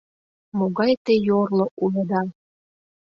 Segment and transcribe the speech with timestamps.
[0.57, 2.21] —Могай те йорло улыда!